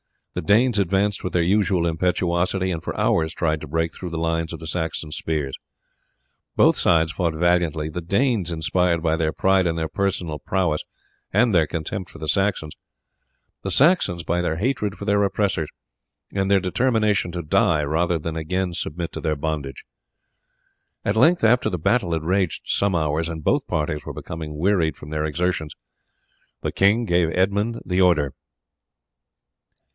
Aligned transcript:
The 0.33 0.41
Danes 0.41 0.79
advanced 0.79 1.23
with 1.23 1.33
their 1.33 1.43
usual 1.43 1.85
impetuosity, 1.85 2.71
and 2.71 2.81
for 2.81 2.97
hours 2.99 3.33
tried 3.33 3.59
to 3.61 3.67
break 3.67 3.93
through 3.93 4.09
the 4.11 4.17
lines 4.17 4.51
of 4.53 4.59
the 4.61 4.65
Saxon 4.65 5.11
spears. 5.11 5.53
Both 6.55 6.77
sides 6.77 7.11
fought 7.11 7.35
valiantly, 7.35 7.89
the 7.89 8.01
Danes 8.01 8.49
inspired 8.49 9.03
by 9.03 9.15
their 9.17 9.33
pride 9.33 9.67
in 9.67 9.75
their 9.75 9.89
personal 9.89 10.39
prowess 10.39 10.81
and 11.33 11.53
their 11.53 11.67
contempt 11.67 12.09
for 12.09 12.17
the 12.17 12.29
Saxons; 12.29 12.73
the 13.61 13.69
Saxons 13.69 14.23
by 14.23 14.41
their 14.41 14.55
hatred 14.55 14.95
for 14.97 15.03
their 15.05 15.21
oppressors, 15.21 15.69
and 16.33 16.49
their 16.49 16.61
determination 16.61 17.31
to 17.33 17.43
die 17.43 17.83
rather 17.83 18.17
than 18.17 18.37
again 18.37 18.73
submit 18.73 19.11
to 19.11 19.21
their 19.21 19.35
bondage. 19.35 19.83
At 21.05 21.17
length, 21.17 21.43
after 21.43 21.69
the 21.69 21.77
battle 21.77 22.13
had 22.13 22.23
raged 22.23 22.63
some 22.65 22.95
hours, 22.95 23.27
and 23.29 23.43
both 23.43 23.67
parties 23.67 24.05
were 24.05 24.13
becoming 24.13 24.57
wearied 24.57 24.95
from 24.95 25.09
their 25.11 25.25
exertions, 25.25 25.73
the 26.61 26.71
king 26.71 27.03
gave 27.05 27.29
Edmund 27.37 27.81
the 27.85 28.01
order. 28.01 28.33